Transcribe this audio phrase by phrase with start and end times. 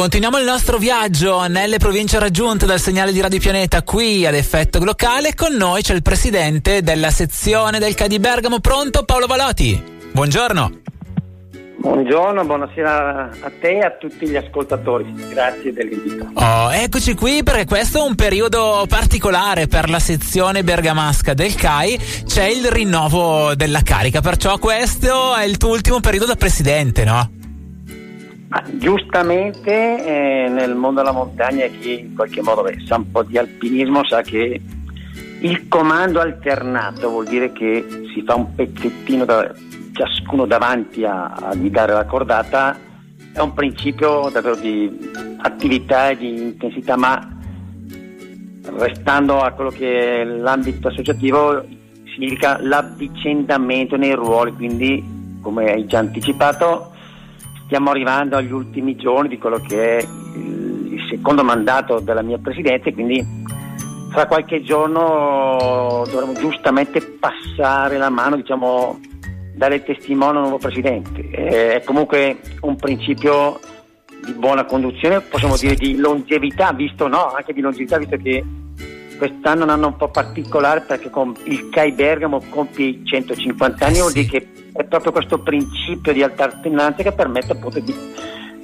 [0.00, 4.82] Continuiamo il nostro viaggio nelle province raggiunte dal segnale di Radio Pianeta qui ad effetto
[4.82, 5.34] locale.
[5.34, 8.60] Con noi c'è il presidente della sezione del CAI di Bergamo.
[8.60, 9.78] Pronto Paolo Valoti?
[10.10, 10.80] Buongiorno.
[11.76, 15.12] Buongiorno, buonasera a te e a tutti gli ascoltatori.
[15.28, 16.30] Grazie dell'invito.
[16.32, 22.00] Oh, eccoci qui perché questo è un periodo particolare per la sezione bergamasca del CAI.
[22.24, 27.32] C'è il rinnovo della carica, perciò questo è il tuo ultimo periodo da presidente, no?
[28.72, 33.38] Giustamente eh, nel mondo della montagna chi in qualche modo beh, sa un po' di
[33.38, 34.60] alpinismo sa che
[35.42, 39.54] il comando alternato vuol dire che si fa un pezzettino da,
[39.92, 42.76] ciascuno davanti a, a guidare la cordata.
[43.32, 45.10] È un principio davvero di
[45.42, 47.38] attività e di intensità, ma
[48.78, 51.64] restando a quello che è l'ambito associativo
[52.12, 56.98] significa l'avvicendamento nei ruoli, quindi come hai già anticipato
[57.70, 60.02] stiamo arrivando agli ultimi giorni di quello che è
[60.34, 63.24] il, il secondo mandato della mia presidenza, quindi
[64.10, 68.98] fra qualche giorno dovremo giustamente passare la mano, diciamo,
[69.54, 71.30] dare testimone al nuovo presidente.
[71.30, 73.60] È comunque un principio
[74.24, 78.44] di buona conduzione, possiamo dire di longevità, visto no, anche di longevità, visto che
[79.16, 81.08] quest'anno è un anno un po' particolare perché
[81.44, 86.22] il CAI Bergamo compie i 150 anni, vuol dire che è proprio questo principio di
[86.22, 87.94] alternanza che permette appunto di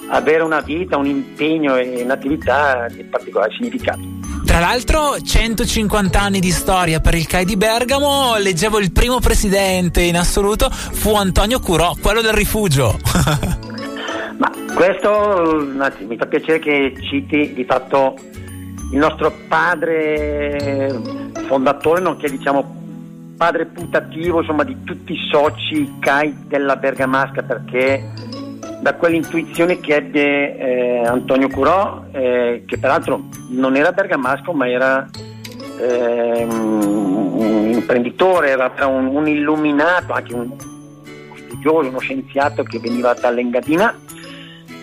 [0.09, 4.01] avere una vita, un impegno e un'attività di particolare significato.
[4.45, 10.03] Tra l'altro 150 anni di storia per il CAI di Bergamo, leggevo il primo presidente
[10.03, 12.97] in assoluto fu Antonio Curò, quello del rifugio.
[14.39, 15.67] Ma questo
[16.07, 18.15] mi fa piacere che citi di fatto
[18.93, 20.95] il nostro padre
[21.49, 22.86] fondatore, nonché diciamo
[23.37, 28.12] padre putativo insomma, di tutti i soci CAI della Bergamasca perché
[28.81, 35.09] da quell'intuizione che ebbe eh, Antonio Curò, eh, che peraltro non era bergamasco ma era
[35.81, 40.50] eh, un imprenditore, era un, un, illuminato, anche un
[41.34, 43.93] studioso, uno scienziato che veniva dall'Engadina,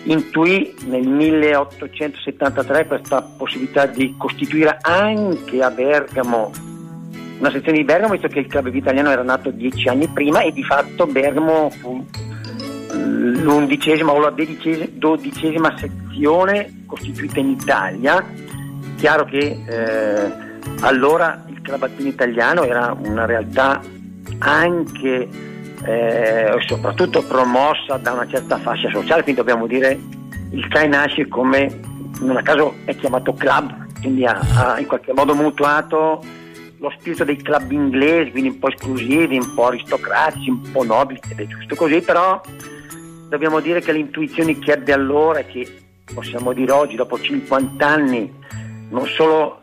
[0.04, 6.73] intuì nel 1873 questa possibilità di costituire anche a Bergamo
[7.38, 10.52] una sezione di Bergamo, visto che il club italiano era nato dieci anni prima e
[10.52, 12.04] di fatto Bergamo fu
[12.92, 18.24] l'undicesima o la dodicesima sezione costituita in Italia.
[18.96, 20.32] Chiaro che eh,
[20.80, 23.80] allora il club alpino italiano era una realtà
[24.38, 25.28] anche
[25.86, 29.98] e eh, soprattutto promossa da una certa fascia sociale, quindi dobbiamo dire
[30.50, 31.80] il CAI nasce come,
[32.20, 36.22] non a caso è chiamato club, quindi ha, ha in qualche modo mutuato
[36.84, 41.20] lo spirito dei club inglesi, quindi un po' esclusivi, un po' aristocratici, un po' nobili,
[41.28, 42.40] ed è giusto così, però
[43.28, 45.66] dobbiamo dire che le intuizioni che ebbe allora che
[46.12, 48.32] possiamo dire oggi, dopo 50 anni,
[48.90, 49.62] non solo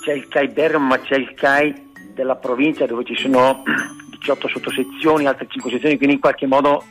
[0.00, 1.84] c'è il CAI Bergamo, ma c'è il CAI
[2.14, 3.62] della provincia dove ci sono
[4.18, 6.82] 18 sottosezioni, altre 5 sezioni, quindi in qualche modo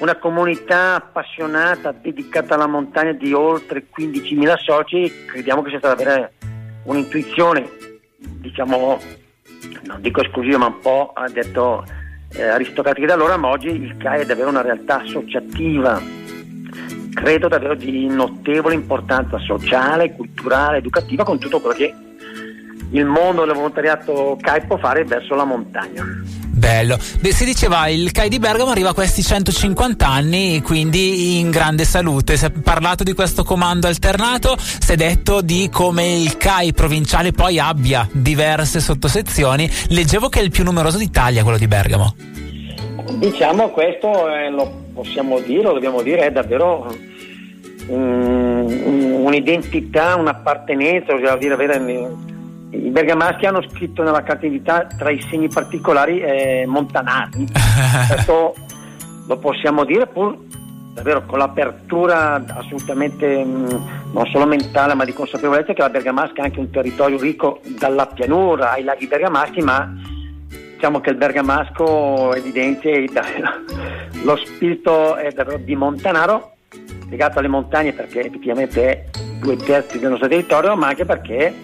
[0.00, 6.32] una comunità appassionata, dedicata alla montagna di oltre 15.000 soci, crediamo che sia stata avere
[6.84, 7.89] un'intuizione,
[8.20, 9.00] diciamo,
[9.84, 11.84] non dico esclusiva, ma un po' ha detto
[12.32, 16.00] eh, aristocratiche da allora, ma oggi il CAI è davvero una realtà associativa,
[17.12, 21.94] credo davvero di notevole importanza sociale, culturale, educativa, con tutto quello che
[22.92, 26.04] il mondo del volontariato CAI può fare verso la montagna.
[26.60, 26.98] Bello.
[27.20, 31.84] Beh, si diceva il CAI di Bergamo arriva a questi 150 anni, quindi in grande
[31.84, 32.36] salute.
[32.36, 37.32] Si è parlato di questo comando alternato, si è detto di come il CAI provinciale
[37.32, 39.70] poi abbia diverse sottosezioni.
[39.88, 42.14] Leggevo che è il più numeroso d'Italia quello di Bergamo.
[43.14, 46.94] Diciamo questo eh, lo possiamo dire, lo dobbiamo dire, è davvero
[47.86, 51.56] um, un'identità, un'appartenenza, ossia dire
[52.70, 57.46] i bergamaschi hanno scritto nella carta d'identità tra i segni particolari eh, montanari.
[58.08, 58.54] Questo
[59.26, 60.36] lo possiamo dire pur
[60.92, 66.42] davvero con l'apertura assolutamente mh, mm, non solo mentale ma di consapevolezza che la Bergamasca
[66.42, 69.88] è anche un territorio ricco dalla pianura ai laghi bergamaschi ma
[70.48, 72.92] diciamo che il bergamasco evidenzia
[74.24, 76.54] lo spirito è davvero di montanaro
[77.08, 79.04] legato alle montagne perché effettivamente è
[79.40, 81.54] due terzi del nostro territorio ma anche perché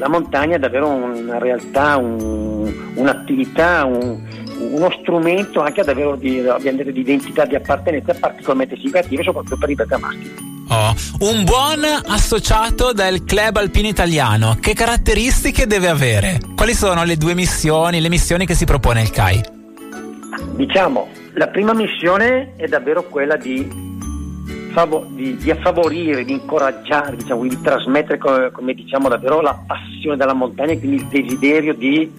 [0.00, 4.18] la montagna è davvero una realtà, un, un'attività, un,
[4.58, 10.48] uno strumento anche davvero di, di identità, di appartenenza particolarmente significativa, soprattutto per i bergamaschi.
[10.68, 16.40] Oh, un buon associato del club alpino italiano, che caratteristiche deve avere?
[16.56, 19.42] Quali sono le due missioni, le missioni che si propone il CAI?
[20.52, 23.89] Diciamo, la prima missione è davvero quella di
[25.08, 30.32] di, di favorire, di incoraggiare, diciamo, di trasmettere, come, come, diciamo davvero, la passione della
[30.32, 32.10] montagna e quindi il desiderio di,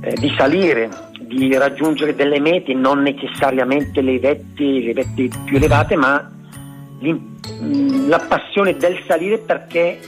[0.00, 0.88] eh, di salire,
[1.20, 6.32] di raggiungere delle mete, non necessariamente le vette, le vette più elevate, ma
[8.08, 9.98] la passione del salire perché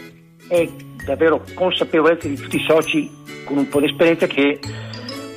[0.49, 0.69] è
[1.05, 3.11] davvero consapevolezza di tutti i soci
[3.44, 4.59] con un po' di esperienza che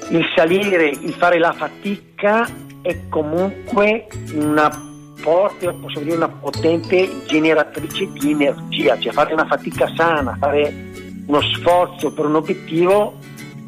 [0.10, 2.48] il salire, il fare la fatica
[2.81, 4.89] è comunque una
[5.22, 10.90] forte, possiamo dire una potente generatrice di energia, cioè fare una fatica sana, fare
[11.26, 13.16] uno sforzo per un obiettivo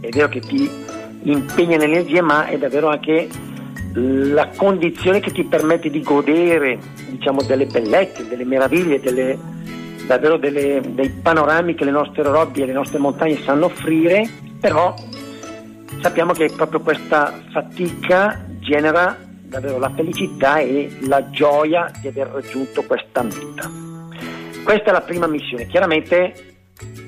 [0.03, 0.69] è vero che ti
[1.23, 3.29] impegna nell'energia, ma è davvero anche
[3.93, 6.77] la condizione che ti permette di godere
[7.07, 9.39] diciamo, delle bellezze, delle meraviglie, delle,
[10.05, 14.27] davvero delle, dei panorami che le nostre robbie e le nostre montagne sanno offrire,
[14.59, 14.93] però
[16.01, 19.17] sappiamo che proprio questa fatica genera
[19.53, 23.69] davvero la felicità e la gioia di aver raggiunto questa meta.
[24.63, 25.67] Questa è la prima missione.
[25.67, 26.55] Chiaramente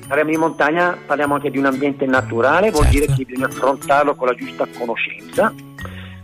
[0.06, 2.98] parliamo di montagna, parliamo anche di un ambiente naturale, vuol certo.
[2.98, 5.52] dire che bisogna affrontarlo con la giusta conoscenza,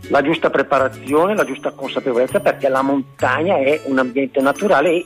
[0.07, 5.05] la giusta preparazione, la giusta consapevolezza, perché la montagna è un ambiente naturale e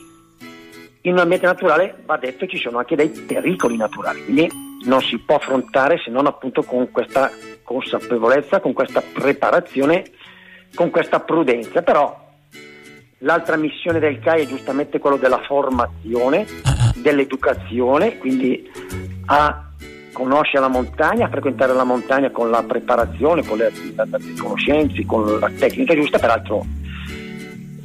[1.02, 4.48] in un ambiente naturale va detto ci sono anche dei pericoli naturali, quindi
[4.84, 7.28] non si può affrontare se non appunto con questa
[7.64, 10.04] consapevolezza, con questa preparazione,
[10.74, 11.82] con questa prudenza.
[11.82, 12.26] Però
[13.18, 16.92] l'altra missione del CAI è giustamente quella della formazione, ah, ah.
[16.96, 18.70] dell'educazione, quindi
[19.26, 19.64] a
[20.12, 25.38] conoscere la montagna, a frequentare la montagna con la preparazione, con le, le conoscenze, con
[25.38, 26.64] la tecnica giusta, peraltro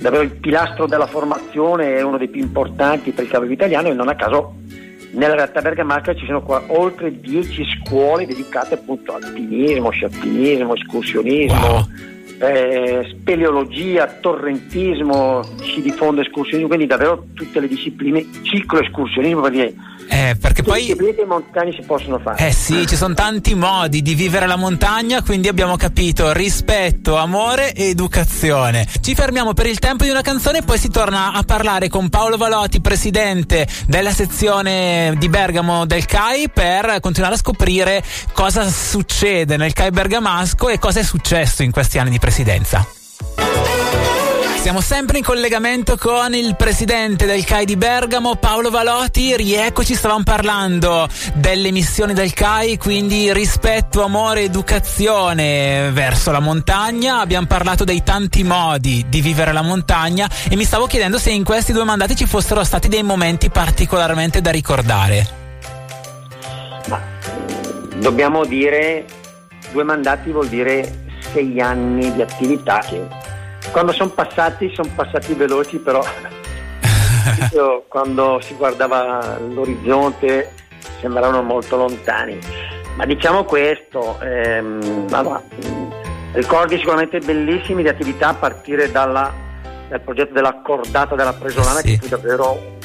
[0.04, 3.94] davvero il pilastro della formazione è uno dei più importanti per il cavallo italiano e
[3.94, 4.56] non a caso
[5.12, 11.86] nella realtà bergamasca ci sono qua oltre 10 scuole dedicate appunto alpinismo, scialpinismo, escursionismo, wow.
[12.44, 19.74] Eh, speleologia, torrentismo, si diffonde escursionismo, quindi davvero tutte le discipline, ciclo escursionismo per dire
[20.13, 20.95] eh, perché poi.
[20.95, 22.48] Le montagne si possono fare.
[22.48, 27.74] Eh sì, ci sono tanti modi di vivere la montagna, quindi abbiamo capito rispetto, amore
[27.74, 28.86] e educazione.
[29.01, 32.10] Ci fermiamo per il tempo di una canzone e poi si torna a parlare con
[32.10, 39.57] Paolo Valotti, presidente della sezione di Bergamo del CAI, per continuare a scoprire cosa succede
[39.57, 42.86] nel CAI bergamasco e cosa è successo in questi anni di presidenza.
[44.63, 49.36] Siamo sempre in collegamento con il presidente del CAI di Bergamo, Paolo Valotti.
[49.36, 57.19] Rieccoci, stavamo parlando delle missioni del CAI, quindi rispetto, amore, educazione verso la montagna.
[57.19, 61.44] Abbiamo parlato dei tanti modi di vivere la montagna e mi stavo chiedendo se in
[61.44, 65.27] questi due mandati ci fossero stati dei momenti particolarmente da ricordare.
[66.88, 67.01] Ma,
[67.98, 69.04] dobbiamo dire,
[69.74, 71.01] due mandati vuol dire
[71.33, 73.23] sei anni di attività che
[73.74, 76.02] quando sono passati, sono passati veloci, però
[77.90, 80.54] quando si guardava l'orizzonte
[81.02, 82.38] sembravano molto lontani.
[82.96, 85.42] Ma diciamo questo, ehm, allora,
[86.34, 89.34] ricordi sicuramente bellissimi di attività a partire dalla,
[89.90, 91.88] dal progetto della cordata della Presolana, sì.
[91.88, 92.78] che fu davvero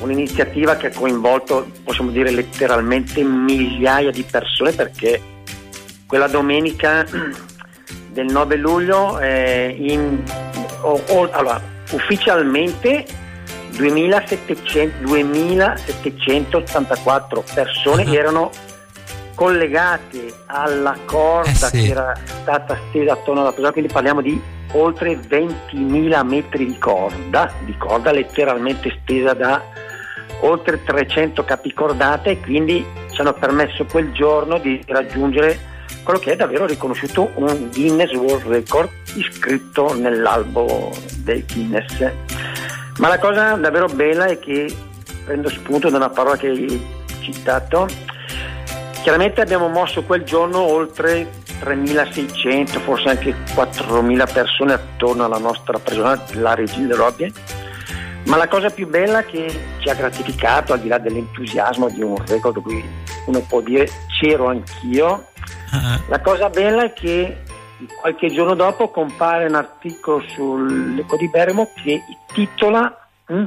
[0.00, 5.20] un'iniziativa che ha coinvolto, possiamo dire letteralmente, migliaia di persone perché
[6.06, 7.04] quella domenica
[8.18, 10.20] del 9 luglio eh, in,
[10.80, 11.62] oh, oh, allora,
[11.92, 13.06] ufficialmente
[13.76, 18.12] 2700, 2784 persone uh-huh.
[18.12, 18.50] erano
[19.36, 21.84] collegate alla corda eh sì.
[21.84, 27.52] che era stata stesa attorno alla persona, quindi parliamo di oltre 20.000 metri di corda,
[27.60, 29.62] di corda letteralmente stesa da
[30.40, 36.36] oltre 300 capicordate e quindi ci hanno permesso quel giorno di raggiungere quello che è
[36.36, 42.10] davvero riconosciuto un Guinness World Record iscritto nell'albo del Guinness.
[42.98, 44.74] Ma la cosa davvero bella è che,
[45.24, 46.86] prendo spunto da una parola che hai
[47.20, 47.86] citato,
[49.02, 51.30] chiaramente abbiamo mosso quel giorno oltre
[51.60, 57.32] 3.600, forse anche 4.000 persone attorno alla nostra persona, la Regina Robbie.
[58.24, 62.16] Ma la cosa più bella che ci ha gratificato, al di là dell'entusiasmo di un
[62.26, 62.84] record, qui
[63.26, 63.88] uno può dire
[64.20, 65.28] c'ero anch'io,
[66.08, 67.42] La cosa bella è che
[68.00, 72.02] qualche giorno dopo compare un articolo sull'Eco di Bergamo che
[72.32, 73.44] titola hm,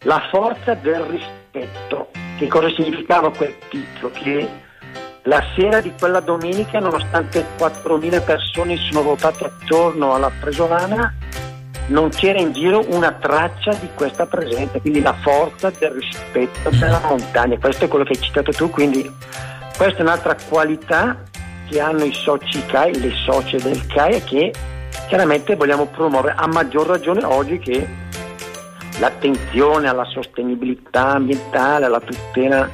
[0.00, 2.10] La forza del rispetto.
[2.36, 4.12] Che cosa significava quel titolo?
[4.12, 4.64] Che
[5.22, 11.12] la sera di quella domenica, nonostante 4.000 persone sono votate attorno alla Presolana,
[11.88, 17.00] non c'era in giro una traccia di questa presenza, quindi la forza del rispetto della
[17.08, 17.58] montagna.
[17.58, 19.10] Questo è quello che hai citato tu, quindi
[19.76, 21.22] questa è un'altra qualità
[21.68, 24.52] che hanno i soci CAI, le socie del CAI, che
[25.08, 27.86] chiaramente vogliamo promuovere a maggior ragione oggi che
[28.98, 32.68] l'attenzione alla sostenibilità ambientale, alla tutela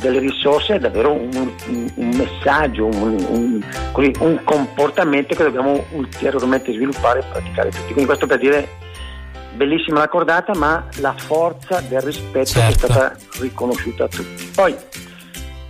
[0.00, 1.30] delle risorse è davvero un,
[1.66, 7.86] un, un messaggio, un, un, comportamento che dobbiamo ulteriormente sviluppare e praticare tutti.
[7.86, 8.68] Quindi questo per dire
[9.54, 12.68] bellissima la cordata, ma la forza del rispetto certo.
[12.68, 14.50] è stata riconosciuta a tutti.
[14.54, 14.76] Poi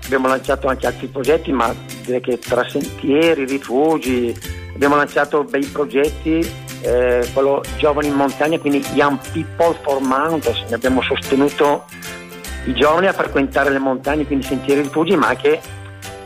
[0.07, 4.35] abbiamo lanciato anche altri progetti, ma direi che tra sentieri, rifugi,
[4.75, 11.03] abbiamo lanciato bei progetti eh, quello Giovani in Montagna, quindi Young People for Mountains, abbiamo
[11.03, 11.85] sostenuto
[12.67, 15.61] i giovani a frequentare le montagne, quindi sentieri rifugi, ma anche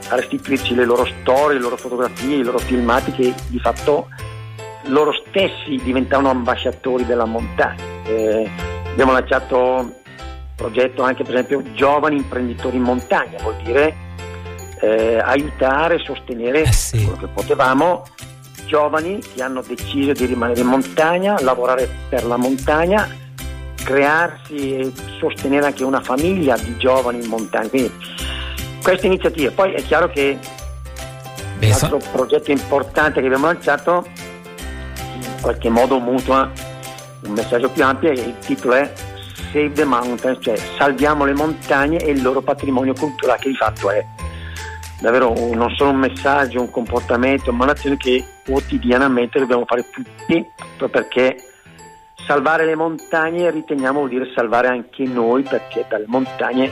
[0.08, 4.08] a restituirci le loro storie, le loro fotografie, i loro filmati che di fatto
[4.84, 7.82] loro stessi diventavano ambasciatori della montagna.
[8.06, 8.50] Eh,
[8.90, 9.99] abbiamo lanciato
[10.60, 13.96] progetto anche per esempio giovani imprenditori in montagna, vuol dire
[14.82, 17.02] eh, aiutare, sostenere eh sì.
[17.02, 18.04] quello che potevamo
[18.66, 23.08] giovani che hanno deciso di rimanere in montagna, lavorare per la montagna
[23.82, 27.68] crearsi e sostenere anche una famiglia di giovani in montagna.
[27.68, 27.90] Quindi
[28.82, 29.50] queste iniziative.
[29.52, 30.38] Poi è chiaro che
[31.60, 34.06] un altro progetto importante che abbiamo lanciato
[35.14, 36.50] in qualche modo mutua
[37.22, 38.92] un messaggio più ampio e il titolo è
[39.52, 43.90] Save the Mountains, cioè salviamo le montagne e il loro patrimonio culturale che di fatto
[43.90, 44.04] è
[45.00, 50.44] davvero non solo un messaggio, un comportamento, ma un'azione che quotidianamente dobbiamo fare tutti
[50.76, 51.36] proprio perché
[52.26, 56.70] salvare le montagne riteniamo vuol dire salvare anche noi perché dalle montagne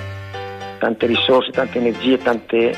[0.78, 2.70] tante risorse, tante energie, tanti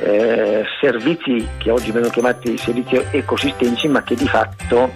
[0.00, 4.92] eh, servizi che oggi vengono chiamati servizi ecosistemici ma che di fatto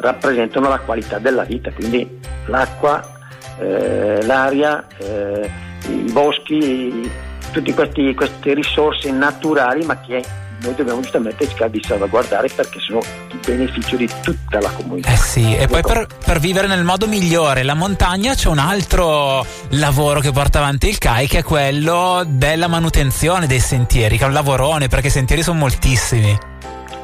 [0.00, 3.17] rappresentano la qualità della vita, quindi l'acqua,
[3.58, 5.50] eh, l'aria, eh,
[5.88, 7.10] i boschi,
[7.52, 10.22] tutte queste risorse naturali ma che
[10.60, 13.00] noi dobbiamo giustamente cercare di salvaguardare perché sono
[13.30, 15.10] il beneficio di tutta la comunità.
[15.10, 19.44] Eh sì, e poi per, per, vivere nel modo migliore la montagna c'è un altro
[19.70, 24.26] lavoro che porta avanti il CAI che è quello della manutenzione dei sentieri, che è
[24.26, 26.36] un lavorone perché i sentieri sono moltissimi.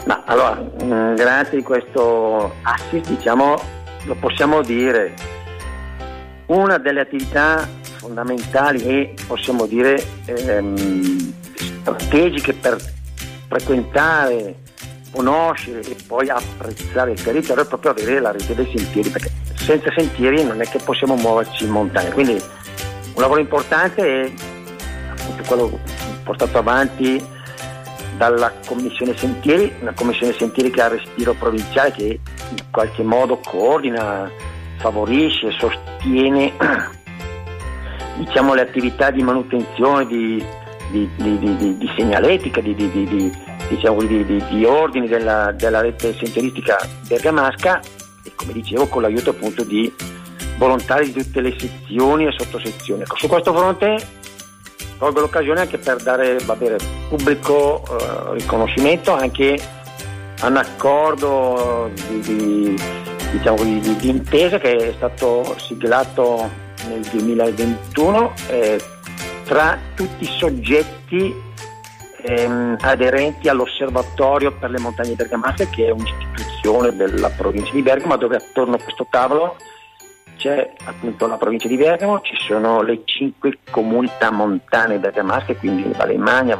[0.07, 3.59] Ma allora, mm, grazie di questo assist, diciamo,
[4.05, 5.15] lo possiamo dire,
[6.47, 11.33] una delle attività fondamentali e possiamo dire ehm,
[11.83, 12.79] strategiche per
[13.49, 14.57] frequentare,
[15.11, 19.91] conoscere e poi apprezzare il territorio è proprio avere la rete dei sentieri, perché senza
[19.97, 22.11] sentieri non è che possiamo muoverci in montagna.
[22.11, 24.33] Quindi un lavoro importante è
[25.11, 25.79] appunto quello
[26.25, 27.23] portato avanti
[28.17, 32.21] dalla Commissione Sentieri, una Commissione Sentieri che ha respiro provinciale che
[32.51, 34.31] in qualche modo coordina,
[34.85, 36.53] favorisce, sostiene
[38.21, 40.45] diciamo, le attività di manutenzione, di
[40.91, 42.75] di, di, di, di segnaletica, di,
[43.69, 46.77] diciamo, di ordini della, della, rete sentieristica
[47.09, 47.81] bergamasca
[48.23, 49.93] e come dicevo con l'aiuto appunto di
[50.57, 53.03] volontari di tutte le sezioni e sottosezioni.
[53.03, 53.97] Ecco, su questo fronte
[54.99, 56.77] colgo l'occasione anche per dare bene,
[57.09, 59.59] pubblico eh, riconoscimento anche
[60.41, 62.77] a un accordo di,
[63.37, 66.49] diciamo, di, intesa che è stato siglato
[66.89, 68.81] nel 2021 eh,
[69.45, 71.35] tra tutti i soggetti
[72.23, 78.37] ehm, aderenti all'Osservatorio per le montagne bergamasche, che è un'istituzione della provincia di Bergamo, dove
[78.37, 79.57] attorno a questo tavolo
[80.37, 86.19] c'è appunto la provincia di Bergamo, ci sono le cinque comunità montane bergamasche, quindi Valle
[86.19, 86.57] Magna,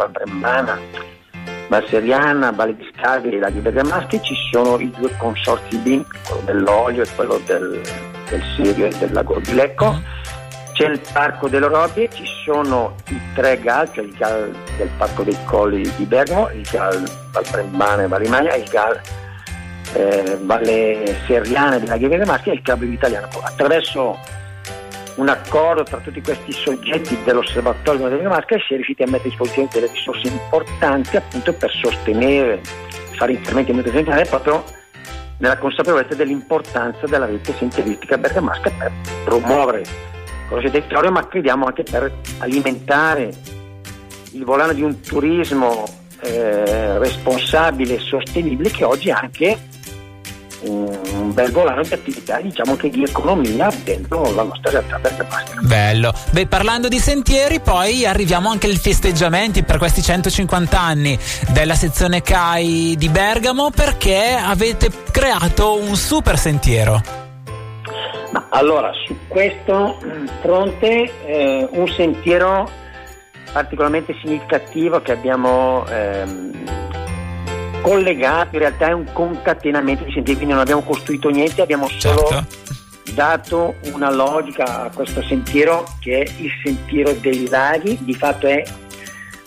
[1.69, 5.77] Val Brembana, Val Seriana, Valle di Scagli e Laghi Bergamaschi, ci sono i due consorzi
[5.79, 7.81] BIM, quello dell'olio e quello del,
[8.29, 10.01] del Sirio e del lago di Lecco.
[10.73, 15.23] C'è il Parco delle Robbie, ci sono i tre GAL, cioè il GAL del Parco
[15.23, 19.01] dei Colli di Bergamo, il GAL Valprembana e Valimagna e il GAL
[19.93, 23.29] eh, Valle Serriane della Ghiera Maschi e il Cabrio Italiano.
[23.43, 24.19] Attraverso
[25.17, 29.31] un accordo tra tutti questi soggetti dell'osservatorio delle Masche si è riusciti a mettere a
[29.31, 32.61] disposizione delle risorse importanti appunto per sostenere,
[33.13, 34.65] fare interventi in nutrizione proprio
[35.39, 38.93] nella consapevolezza dell'importanza della rete sintieristica bergamasca per
[39.25, 39.83] promuovere
[40.51, 43.31] il territorio, ma crediamo anche per alimentare
[44.33, 45.85] il volano di un turismo
[46.21, 49.59] eh, responsabile e sostenibile che oggi anche
[50.67, 55.61] un bel volano di attività diciamo che di economia dentro la nostra realtà bergamasca.
[55.61, 56.13] Bello.
[56.31, 61.19] Beh, parlando di sentieri, poi arriviamo anche ai festeggiamenti per questi 150 anni
[61.51, 67.01] della sezione CAI di Bergamo perché avete creato un super sentiero.
[68.33, 69.97] Ma allora, su questo
[70.41, 72.69] fronte eh, un sentiero
[73.53, 76.44] particolarmente significativo che abbiamo ehm,
[77.85, 82.29] collegato, in realtà è un concatenamento di sentieri, quindi non abbiamo costruito niente, abbiamo solo
[82.29, 82.47] certo.
[83.13, 88.63] dato una logica a questo sentiero che è il sentiero dei laghi, di fatto è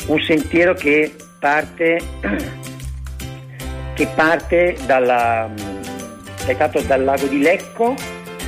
[0.06, 2.00] un sentiero che parte,
[3.96, 5.50] che parte dalla,
[6.86, 7.96] dal lago di Lecco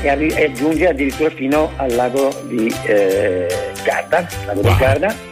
[0.01, 4.71] e, arri- e giunge addirittura fino al lago di eh, Garda, lago wow.
[4.71, 5.28] di Garda.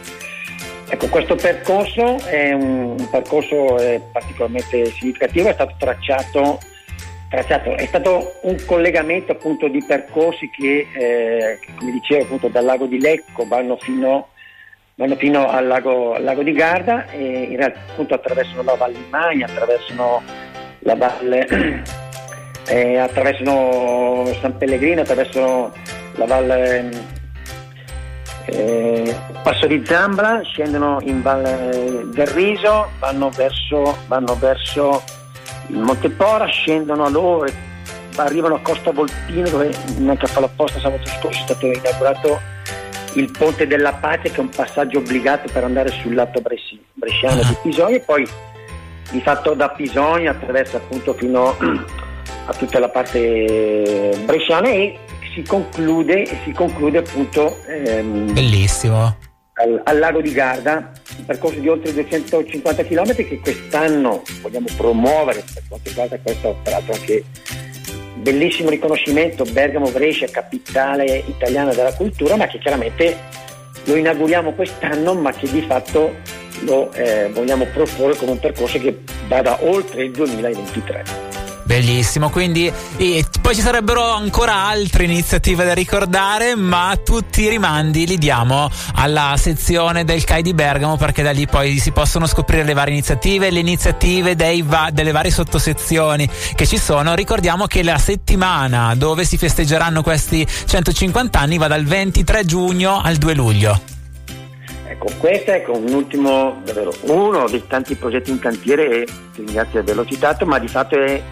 [0.90, 6.58] Ecco, questo percorso è un, un percorso eh, particolarmente significativo, è stato tracciato,
[7.28, 12.64] tracciato, è stato un collegamento appunto di percorsi che, eh, che come dicevo appunto dal
[12.64, 14.28] lago di Lecco vanno fino,
[14.94, 18.94] vanno fino al, lago, al, lago, di Garda e in realtà appunto attraversano la Valle
[18.94, 20.22] di Magna, attraversano
[20.80, 21.46] la Valle
[22.68, 25.72] eh, attraversano San Pellegrino, attraversano
[26.16, 26.90] la valle
[28.50, 35.02] eh, Passo di Zambra, scendono in Valle del Riso, vanno verso, vanno verso
[35.68, 37.46] il Montepora, scendono a loro,
[38.16, 42.40] arrivano a Costa Volpino dove neanche a farlo apposta sabato scorso è stato inaugurato
[43.14, 47.56] il Ponte della Pace che è un passaggio obbligato per andare sul lato bresciano di
[47.62, 48.26] Pisogna e poi
[49.10, 51.56] di fatto da Pisogna attraversa appunto fino
[52.46, 54.98] a tutta la parte bresciana e
[55.34, 59.16] si conclude, si conclude appunto ehm, bellissimo.
[59.54, 65.44] al, al, lago di Garda un percorso di oltre 250 km che quest'anno vogliamo promuovere
[65.52, 67.24] per quanto riguarda questo tra l'altro anche
[68.16, 73.16] bellissimo riconoscimento Bergamo Brescia capitale italiana della cultura ma che chiaramente
[73.84, 76.14] lo inauguriamo quest'anno ma che di fatto
[76.62, 81.27] lo eh, vogliamo proporre come un percorso che vada oltre il 2023
[81.68, 82.72] Bellissimo, quindi
[83.42, 89.34] poi ci sarebbero ancora altre iniziative da ricordare, ma tutti i rimandi li diamo alla
[89.36, 93.50] sezione del CAI di Bergamo perché da lì poi si possono scoprire le varie iniziative,
[93.50, 94.34] le iniziative
[94.64, 97.14] va- delle varie sottosezioni che ci sono.
[97.14, 103.16] Ricordiamo che la settimana dove si festeggeranno questi 150 anni va dal 23 giugno al
[103.16, 103.78] 2 luglio.
[104.86, 109.78] Ecco, questo è un ultimo, davvero, uno dei tanti progetti in cantiere ti ringrazio di
[109.90, 111.22] averlo citato, ma di fatto è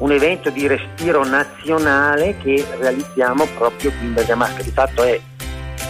[0.00, 4.62] un evento di respiro nazionale che realizziamo proprio qui in Bergamasca.
[4.62, 5.18] Di fatto è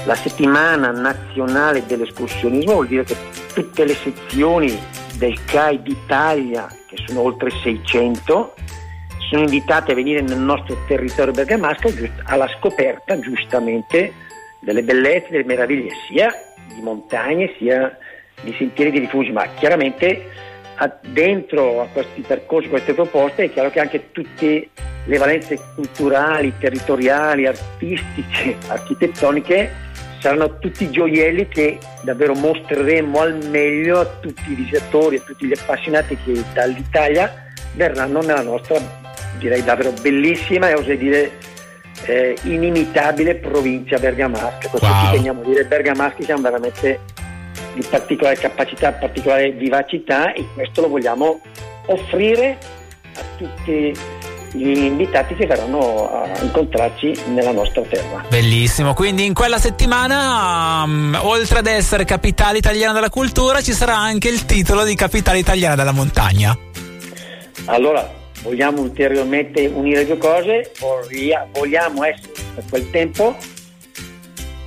[0.04, 3.16] la settimana nazionale dell'escursionismo, vuol dire che
[3.54, 4.78] tutte le sezioni
[5.16, 8.54] del CAI d'Italia, che sono oltre 600,
[9.28, 11.92] sono invitate a venire nel nostro territorio bergamasco
[12.24, 14.12] alla scoperta giustamente
[14.60, 16.32] delle bellezze, delle meraviglie sia
[16.74, 17.96] di montagne sia
[18.42, 20.48] di sentieri di rifugi, ma chiaramente
[21.02, 24.68] dentro a questi percorsi, queste proposte, è chiaro che anche tutte
[25.04, 29.88] le valenze culturali, territoriali, artistiche, architettoniche
[30.20, 35.52] saranno tutti gioielli che davvero mostreremo al meglio a tutti i visitatori, a tutti gli
[35.58, 38.78] appassionati che dall'Italia verranno nella nostra,
[39.38, 41.30] direi davvero bellissima e oserei dire
[42.04, 44.68] eh, inimitabile provincia bergamasca.
[44.68, 45.04] Questo wow.
[45.04, 47.00] ci teniamo a dire, bergamaschi siamo veramente
[47.74, 51.40] di particolare capacità, particolare vivacità e questo lo vogliamo
[51.86, 52.58] offrire
[53.14, 53.92] a tutti
[54.52, 58.24] gli invitati che verranno a incontrarci nella nostra terra.
[58.28, 63.96] Bellissimo, quindi in quella settimana, um, oltre ad essere capitale italiana della cultura, ci sarà
[63.96, 66.56] anche il titolo di capitale italiana della montagna.
[67.66, 68.08] Allora,
[68.42, 70.72] vogliamo ulteriormente unire due cose,
[71.52, 73.36] vogliamo essere per quel tempo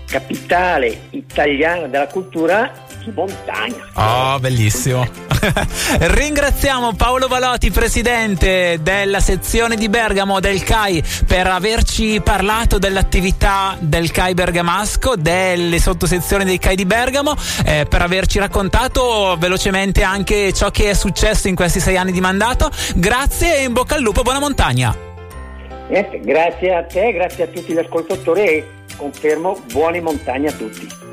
[0.05, 3.87] capitale italiana della cultura di montagna.
[3.93, 5.05] Oh, bellissimo.
[5.99, 14.11] Ringraziamo Paolo Valotti, presidente della sezione di Bergamo del CAI, per averci parlato dell'attività del
[14.11, 17.35] CAI Bergamasco, delle sottosezioni dei CAI di Bergamo,
[17.65, 22.21] eh, per averci raccontato velocemente anche ciò che è successo in questi sei anni di
[22.21, 22.69] mandato.
[22.95, 24.95] Grazie e in bocca al lupo, buona montagna.
[25.89, 31.01] Niente, grazie a te, grazie a tutti gli ascoltatori e confermo buone montagne a tutti.